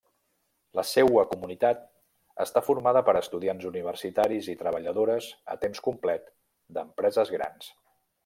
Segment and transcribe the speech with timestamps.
[0.77, 1.83] La seua comunitat
[2.45, 6.27] està formada per estudiants universitaris i treballadores a temps complet
[6.79, 7.71] d'empreses grans.